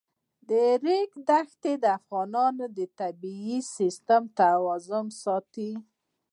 [0.49, 0.51] د
[0.83, 5.71] ریګ دښتې د افغانستان د طبعي سیسټم توازن ساتي.